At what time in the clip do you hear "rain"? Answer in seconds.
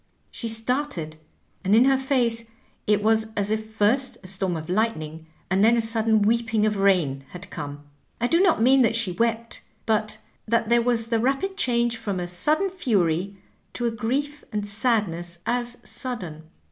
6.77-7.23